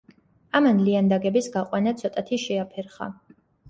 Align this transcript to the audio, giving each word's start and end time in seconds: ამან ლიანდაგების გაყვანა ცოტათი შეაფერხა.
ამან 0.59 0.79
ლიანდაგების 0.87 1.51
გაყვანა 1.59 1.97
ცოტათი 2.03 2.45
შეაფერხა. 2.49 3.17